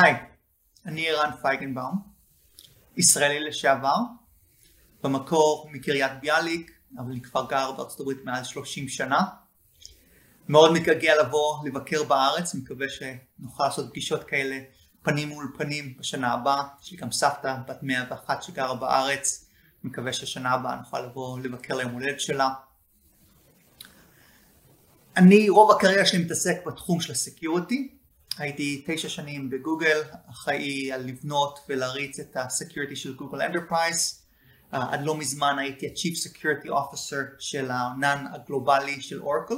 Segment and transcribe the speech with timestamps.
[0.00, 0.14] היי,
[0.86, 2.02] אני ערן פייגנבאום,
[2.96, 3.96] ישראלי לשעבר,
[5.02, 9.20] במקור מקריית ביאליק, אבל אני כבר גר בארצות הברית מעל 30 שנה.
[10.48, 14.58] מאוד מתגעגע לבוא לבקר בארץ, מקווה שנוכל לעשות פגישות כאלה
[15.02, 16.62] פנים מול פנים בשנה הבאה.
[16.82, 19.48] יש לי גם סבתא בת 101 שגרה בארץ,
[19.84, 22.50] מקווה ששנה הבאה נוכל לבוא לבקר ליום הולדת שלה.
[25.16, 28.01] אני רוב הקריירה שלי מתעסק בתחום של ה security,
[28.38, 34.18] הייתי תשע שנים בגוגל, אחראי על לבנות ולהריץ את ה security של גוגל Enterprise.
[34.72, 39.54] Uh, עד לא מזמן הייתי ה-Chief Security Officer של הענן הגלובלי של אורקל,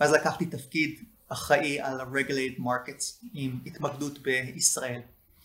[0.00, 5.00] ואז לקחתי תפקיד אחראי על ה-Regulated Markets עם התמקדות בישראל.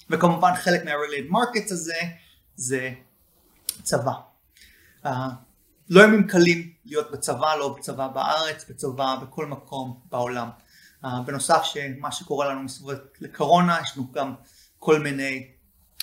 [0.10, 1.98] וכמובן חלק מה-Regulated Markets הזה
[2.56, 2.94] זה
[3.84, 4.14] צבא.
[5.06, 5.10] Uh,
[5.90, 10.50] לא ימים קלים להיות בצבא, לא בצבא בארץ, בצבא בכל מקום בעולם.
[11.04, 14.34] Uh, בנוסף שמה שקורה לנו מסביב לקורונה, יש לנו גם
[14.80, 15.48] כל מיני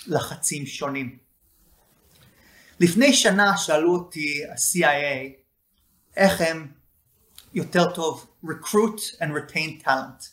[0.07, 1.17] לחצים שונים.
[2.79, 5.31] לפני שנה שאלו אותי ה-CIA
[6.15, 6.71] איך הם
[7.53, 10.25] יותר טוב recruit and retain talent.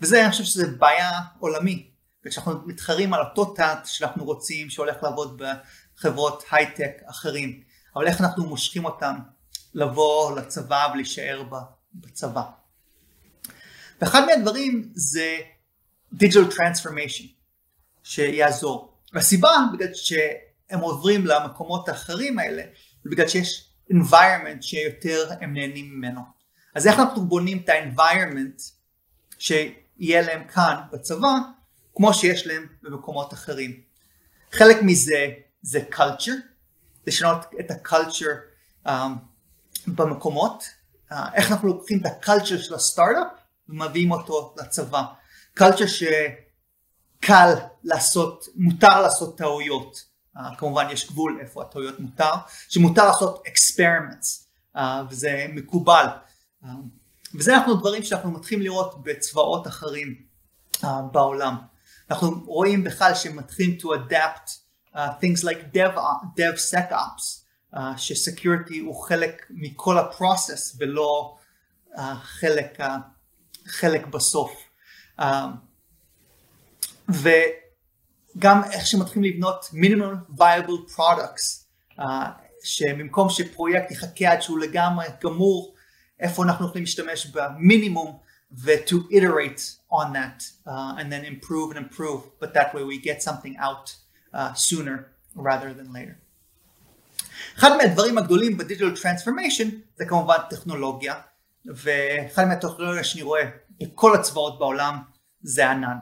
[0.00, 1.90] וזה אני חושב שזה בעיה עולמי.
[2.24, 5.42] וכשאנחנו מתחרים על אותו טאנט שאנחנו רוצים שהולך לעבוד
[5.96, 7.62] בחברות הייטק אחרים,
[7.96, 9.14] אבל איך אנחנו מושכים אותם
[9.74, 11.42] לבוא לצבא ולהישאר
[11.94, 12.42] בצבא.
[14.00, 15.38] ואחד מהדברים זה
[16.14, 17.26] digital transformation
[18.02, 18.94] שיעזור.
[19.12, 22.62] והסיבה בגלל שהם עוברים למקומות האחרים האלה
[23.04, 26.20] זה בגלל שיש environment שיותר הם נהנים ממנו.
[26.74, 28.62] אז איך אנחנו בונים את ה-environment
[29.38, 31.32] שיהיה להם כאן בצבא
[31.94, 33.80] כמו שיש להם במקומות אחרים.
[34.52, 35.26] חלק מזה
[35.62, 36.40] זה culture,
[37.06, 38.36] לשנות את ה-culture
[38.86, 38.90] um,
[39.86, 40.64] במקומות,
[41.10, 43.39] uh, איך אנחנו לוקחים את ה-culture של הסטארט-אפ
[43.70, 45.02] ומביאים אותו לצבא.
[45.58, 47.54] culture שקל
[47.84, 50.04] לעשות, מותר לעשות טעויות,
[50.36, 52.32] uh, כמובן יש גבול איפה הטעויות מותר,
[52.68, 54.44] שמותר לעשות experiments
[54.76, 54.80] uh,
[55.10, 56.06] וזה מקובל.
[56.62, 56.66] Uh,
[57.34, 60.14] וזה אנחנו דברים שאנחנו מתחילים לראות בצבאות אחרים
[60.76, 61.56] uh, בעולם.
[62.10, 64.50] אנחנו רואים בכלל שמתחילים to adapt
[64.94, 65.98] uh, things like dev,
[66.36, 67.40] DevSecOps,
[67.74, 71.36] uh, שסקיורטי הוא חלק מכל הפרוסס ולא
[71.94, 72.84] uh, חלק, uh,
[73.66, 74.52] חלק בסוף.
[75.20, 75.24] Uh,
[77.08, 79.64] וגם איך שמתחילים לבנות
[80.38, 81.64] viable products,
[81.98, 82.02] uh,
[82.64, 85.74] שבמקום שפרויקט יחכה עד שהוא לגמרי גמור,
[86.20, 88.18] איפה אנחנו יכולים להשתמש במינימום
[88.52, 93.22] ו-to iterate on that uh, and then improve and improve, but that way we get
[93.22, 93.94] something out
[94.34, 94.96] uh, sooner
[95.36, 96.16] rather than later.
[97.58, 101.14] אחד מהדברים הגדולים בדיגיטל טרנספורמיישן זה כמובן טכנולוגיה
[101.66, 103.42] ואחד מהטכנולוגיה שאני רואה
[103.80, 104.98] בכל הצבאות בעולם
[105.42, 105.96] זה ענן.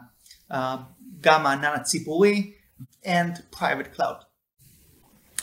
[0.52, 0.54] Uh,
[1.20, 2.52] גם הענן הציבורי
[3.04, 4.24] and private cloud.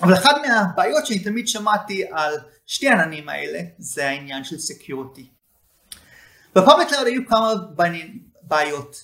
[0.02, 2.34] אבל אחת מהבעיות שאני תמיד שמעתי על
[2.66, 5.30] שתי העננים האלה זה העניין של security
[6.56, 7.54] ב public cloud היו כמה
[8.42, 9.04] בעיות.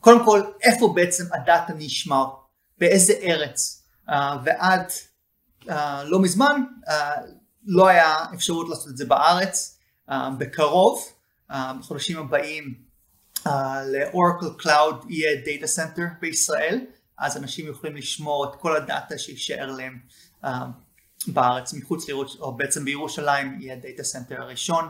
[0.00, 2.26] קודם כל איפה בעצם ה data נשמר?
[2.78, 3.82] באיזה ארץ?
[4.08, 4.12] Uh,
[4.44, 4.90] ועד
[5.64, 5.72] uh,
[6.04, 6.92] לא מזמן uh,
[7.66, 9.75] לא היה אפשרות לעשות את זה בארץ
[10.10, 11.12] בקרוב
[11.50, 12.74] uh, בחודשים הבאים
[13.38, 13.50] uh,
[13.92, 16.80] לאורקל Cloud יהיה data center בישראל
[17.18, 19.98] אז אנשים יכולים לשמור את כל ה data שישאר להם
[20.44, 20.48] uh,
[21.26, 24.88] בארץ מחוץ לירושלים או בעצם בירושלים יהיה data center הראשון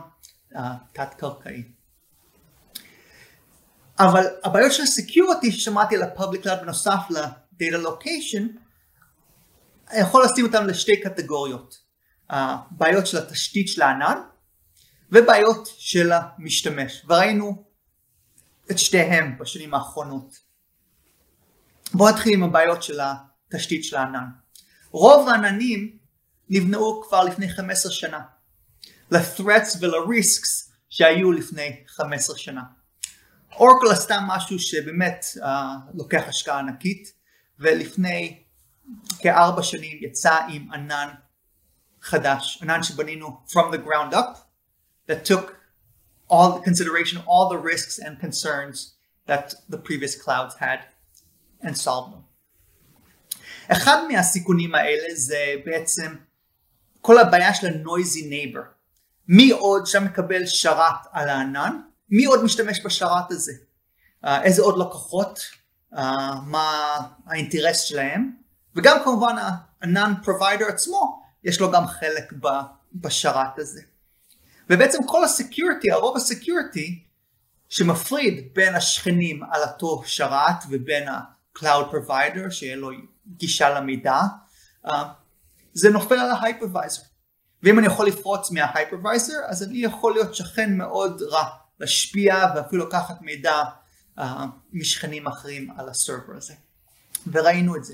[0.53, 0.57] uh,
[0.93, 1.63] תת קרקעי
[3.99, 8.43] אבל הבעיות של ה security ששמעתי על ה-public cloud בנוסף ל-data location,
[9.91, 11.79] אני יכול לשים אותם לשתי קטגוריות,
[12.71, 14.21] בעיות של התשתית של הענן
[15.11, 17.63] ובעיות של המשתמש, וראינו
[18.71, 20.39] את שתיהם בשנים האחרונות.
[21.93, 24.25] בואו נתחיל עם הבעיות של התשתית של הענן.
[24.91, 25.97] רוב העננים
[26.49, 28.19] נבנאו כבר לפני 15 שנה,
[29.11, 32.61] ל-threats ול-risks שהיו לפני 15 שנה.
[33.51, 35.47] אורקל עשתה משהו שבאמת uh,
[35.93, 37.13] לוקח השקעה ענקית
[37.59, 38.43] ולפני
[39.19, 41.09] כארבע שנים יצא עם ענן
[42.01, 44.46] חדש, ענן שבנינו from the ground up
[45.07, 45.55] that took
[46.29, 48.93] all the consideration, all the risks and concerns
[49.25, 50.79] that the previous clouds had
[51.61, 52.23] and solved them.
[53.71, 56.15] אחד מהסיכונים האלה זה בעצם
[57.01, 58.65] כל הבעיה של ה-noisy neighbor.
[59.27, 61.79] מי עוד שם מקבל שרת על הענן
[62.09, 63.51] מי עוד משתמש בשרת הזה?
[64.25, 65.39] Uh, איזה עוד לקוחות?
[65.93, 65.97] Uh,
[66.45, 68.31] מה האינטרס שלהם?
[68.75, 72.33] וגם כמובן ה-non provider עצמו, יש לו גם חלק
[72.95, 73.81] בשרת הזה.
[74.69, 77.03] ובעצם כל הסקיורטי, הרוב הסקיורטי,
[77.69, 82.89] שמפריד בין השכנים על אותו שרת ובין ה-Cloud Provider שיהיה לו
[83.27, 84.19] גישה למידע,
[84.87, 84.91] uh,
[85.73, 87.01] זה נופל על ההייפרוויזר.
[87.63, 91.49] ואם אני יכול לפרוץ מההייפרוויזר אז אני יכול להיות שכן מאוד רע,
[91.79, 93.63] להשפיע ואפילו לקחת מידע
[94.19, 94.21] uh,
[94.73, 96.53] משכנים אחרים על הסרבר הזה.
[97.31, 97.93] וראינו את זה.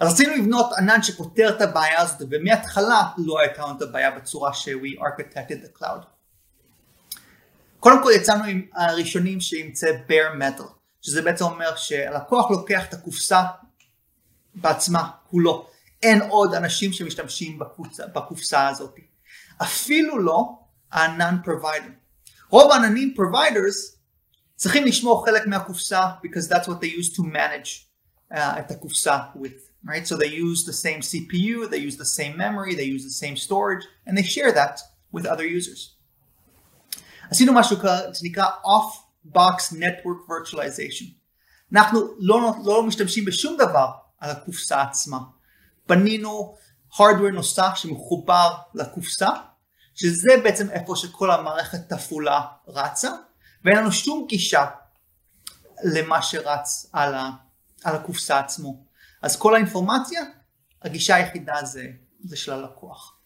[0.00, 4.54] אז רצינו לבנות ענן שפותר את הבעיה הזאת ומההתחלה לא הייתה לנו את הבעיה בצורה
[4.54, 6.04] ש-we architected the cloud.
[7.80, 10.64] קודם כל יצאנו עם הראשונים שימצא bare metal,
[11.02, 13.42] שזה בעצם אומר שהלקוח לוקח את הקופסה
[14.54, 15.66] בעצמה, כולו.
[16.02, 18.94] אין עוד אנשים שמשתמשים בקופסה, בקופסה הזאת.
[19.62, 20.58] אפילו לא
[20.92, 21.90] הענן provider.
[22.48, 23.96] רוב העננים providers
[24.56, 27.86] צריכים לשמור חלק מהקופסה because that's what they use to manage
[28.32, 29.69] uh, את הקופסה with.
[29.84, 30.06] Right?
[30.06, 33.36] So they use the same CPU, they use the same memory, they use the same
[33.36, 34.80] storage, and they share that
[35.12, 35.96] with other users.
[37.30, 37.76] עשינו משהו
[38.14, 41.20] שנקרא Off-Box Network Virtualization.
[41.72, 43.90] אנחנו לא, לא משתמשים בשום דבר
[44.20, 45.18] על הקופסה עצמה.
[45.88, 46.56] בנינו
[46.92, 49.28] hardware נוסף שמחובר לקופסה,
[49.94, 53.10] שזה בעצם איפה שכל המערכת תפעולה רצה,
[53.64, 54.66] ואין לנו שום גישה
[55.84, 57.30] למה שרץ על, ה,
[57.84, 58.84] על הקופסה עצמו.
[59.22, 60.22] אז כל האינפורמציה,
[60.82, 61.86] הגישה היחידה זה,
[62.24, 63.16] זה של הלקוח.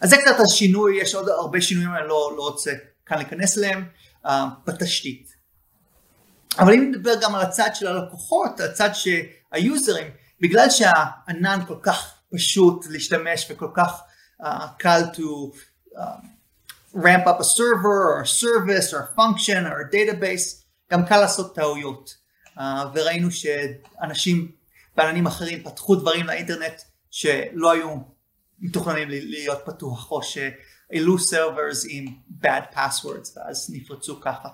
[0.00, 2.72] אז זה קצת השינוי, יש עוד הרבה שינויים אני לא, לא רוצה
[3.06, 3.84] כאן להיכנס אליהם
[4.26, 4.30] uh,
[4.66, 5.34] בתשתית.
[6.58, 12.86] אבל אם נדבר גם על הצד של הלקוחות, הצד שהיוזרים, בגלל שהענן כל כך פשוט
[12.90, 14.00] להשתמש וכל כך
[14.42, 14.46] uh,
[14.78, 15.52] קל to
[15.96, 16.00] uh,
[16.94, 21.20] ramp up a server or a service or a function or a database, גם קל
[21.20, 22.19] לעשות טעויות.
[22.59, 22.61] Uh,
[22.93, 24.51] וראינו שאנשים
[24.95, 26.81] בעננים אחרים פתחו דברים לאינטרנט
[27.11, 27.97] שלא היו
[28.59, 32.05] מתוכננים להיות פתוח, או שהעלו סרברס עם
[32.41, 34.49] bad passwords ואז נפרצו ככה.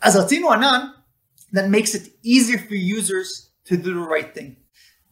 [0.00, 0.86] אז רצינו ענן
[1.54, 4.50] that makes it easier for users to do the right thing.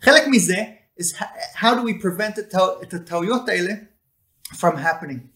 [0.03, 0.65] חלק מזה
[1.01, 1.15] is
[1.55, 2.39] how do we prevent
[2.83, 3.73] את הטעויות האלה
[4.53, 5.33] from happening.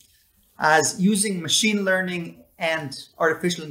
[0.59, 3.65] as using machine learning and artificial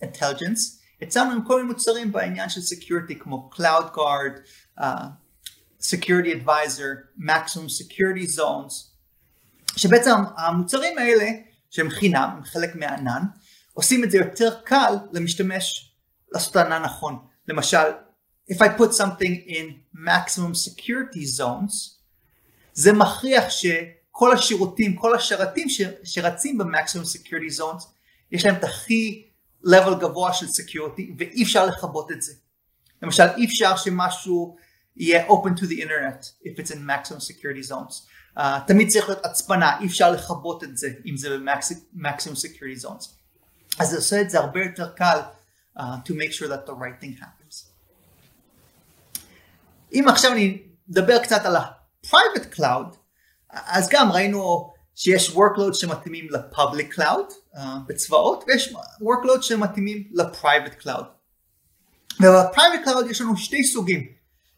[0.00, 4.39] intelligence, יצאנו עם כל מיני מוצרים בעניין של security כמו Cloud Guard,
[4.79, 4.83] uh,
[5.81, 8.73] Security Advisor, Maximum Security Zones,
[9.77, 11.29] שבעצם המוצרים האלה
[11.69, 13.21] שהם חינם, הם חלק מהענן,
[13.73, 15.95] עושים את זה יותר קל למשתמש
[16.31, 17.17] לעשות את הענן נכון.
[17.47, 17.87] למשל,
[18.51, 21.95] if I put something in maximum security zones,
[22.73, 27.83] זה מכריח שכל השירותים, כל השרתים ש, שרצים ב-maximum security zones,
[28.31, 29.24] יש להם את הכי
[29.67, 32.33] level גבוה של security ואי אפשר לכבות את זה.
[33.01, 34.55] למשל, אי אפשר שמשהו
[34.95, 38.07] יהיה open to the internet if it's in maximum security zones.
[38.37, 43.07] Uh, תמיד צריך להיות הצפנה, אי אפשר לכבות את זה אם זה ב-maximum security zones.
[43.79, 45.19] אז זה עושה את זה הרבה יותר קל
[45.77, 47.65] uh, to make sure that the right thing happens.
[49.93, 50.61] אם עכשיו אני
[50.91, 52.95] אדבר קצת על ה-private cloud,
[53.49, 61.05] אז גם ראינו שיש workloads שמתאימים ל-public cloud uh, בצבאות, ויש workloads שמתאימים ל-private cloud.
[62.21, 64.07] וב-private cloud יש לנו שתי סוגים.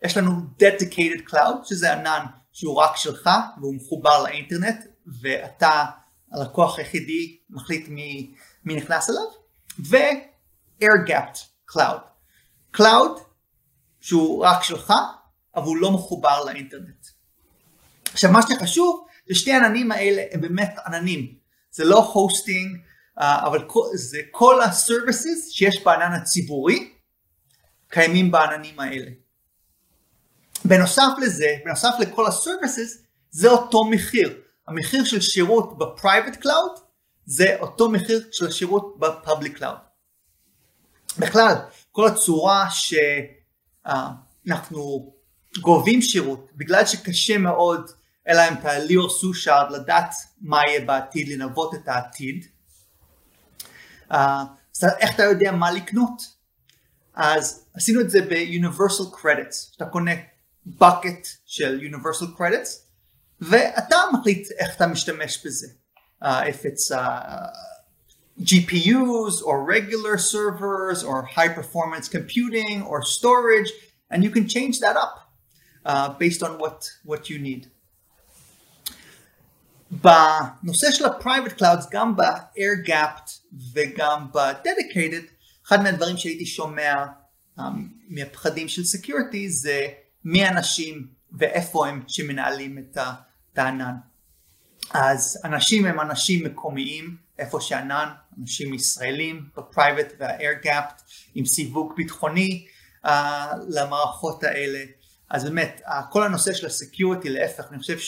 [0.06, 3.30] יש לנו dedicated cloud שזה ענן שהוא רק שלך
[3.62, 4.86] והוא מחובר לאינטרנט
[5.22, 5.86] ואתה
[6.32, 8.36] הלקוח היחידי מחליט מי,
[8.66, 9.24] מי נכנס אליו
[9.80, 12.00] ו-air gapped cloud.
[12.78, 13.20] cloud
[14.02, 14.94] שהוא רק שלך
[15.56, 17.08] אבל הוא לא מחובר לאינטרנט.
[18.14, 21.34] עכשיו מה שחשוב זה שתי העננים האלה הם באמת עננים
[21.72, 22.78] זה לא הוסטינג
[23.20, 26.94] uh, אבל זה כל ה-services שיש בענן הציבורי
[27.90, 29.12] קיימים בעננים האלה.
[30.66, 32.98] בנוסף לזה, בנוסף לכל ה-services,
[33.30, 34.42] זה אותו מחיר.
[34.68, 36.80] המחיר של שירות ב-private cloud
[37.26, 39.78] זה אותו מחיר של השירות ב-public cloud.
[41.20, 41.54] בכלל,
[41.92, 42.68] כל הצורה
[44.46, 45.14] שאנחנו
[45.62, 47.92] גובים שירות, בגלל שקשה מאוד,
[48.28, 52.46] אלא אם אתה ליאור סושארד לדעת מה יהיה בעתיד, לנבות את העתיד,
[54.10, 56.22] אז איך אתה יודע מה לקנות?
[57.16, 60.12] אז עשינו את זה ב-Universal Credits, שאתה קונה
[60.80, 62.70] bucket של universal credits
[63.42, 65.68] ואתה מחליט איך אתה משתמש בזה.
[66.24, 67.48] Uh, if it's uh,
[68.42, 73.72] GPUs or regular servers or high performance computing or storage
[74.12, 75.16] and you can change that up
[75.86, 77.68] uh, based on what, what you need.
[79.92, 83.32] בנושא של ה-private clouds, גם ב-air gapped
[83.74, 85.32] וגם ב-dedicated,
[85.68, 87.06] אחד מהדברים שהייתי שומע
[87.60, 87.62] um,
[88.08, 89.88] מהפחדים של security זה
[90.26, 92.98] מי האנשים ואיפה הם שמנהלים את
[93.58, 93.96] הענן.
[94.94, 98.10] אז אנשים הם אנשים מקומיים, איפה שענן,
[98.42, 101.02] אנשים ישראלים בפרייבט וה-air gapped
[101.36, 102.68] עם סיווג ביטחוני
[103.06, 103.10] uh,
[103.70, 104.80] למערכות האלה.
[105.30, 108.00] אז באמת, כל הנושא של ה security, להפך, אני חושב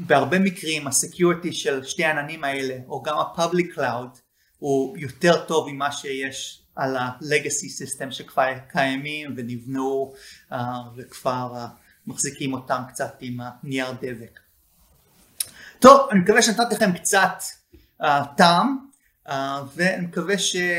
[0.00, 4.18] שבהרבה מקרים ה security של שתי העננים האלה, או גם ה-public cloud,
[4.58, 10.14] הוא יותר טוב ממה שיש על ה-legacy system שכבר קיימים ונבנו
[10.52, 10.54] uh,
[10.96, 11.58] וכבר uh,
[12.06, 14.40] מחזיקים אותם קצת עם הנייר דבק.
[15.78, 17.42] טוב, אני מקווה שנתתי לכם קצת
[18.02, 18.06] uh,
[18.36, 18.78] טעם,
[19.28, 19.32] uh,
[19.74, 20.78] ואני מקווה שעניין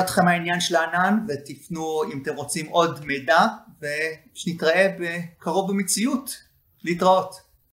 [0.00, 3.46] אתכם העניין של הענן, ותפנו אם אתם רוצים עוד מידע,
[3.80, 6.43] ושנתראה בקרוב במציאות.
[6.84, 7.43] להתראות.